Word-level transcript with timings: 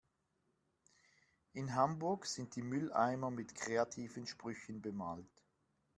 In 1.53 1.75
Hamburg 1.75 2.25
sind 2.25 2.55
die 2.55 2.63
Mülleimer 2.63 3.29
mit 3.29 3.53
kreativen 3.53 4.25
Sprüchen 4.25 4.81
bemalt. 4.81 5.29